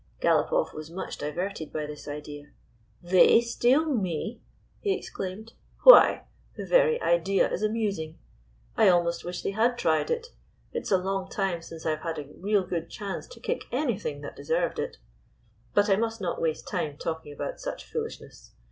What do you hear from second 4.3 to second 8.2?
f" he exclaimed." Why, the very idea is amusing!